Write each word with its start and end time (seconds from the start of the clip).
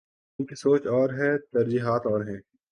ان 0.39 0.45
کی 0.45 0.55
سوچ 0.55 0.87
اور 0.87 1.09
ہے، 1.09 1.37
ترجیحات 1.37 2.05
اور 2.05 2.21
ہیں۔ 2.25 2.39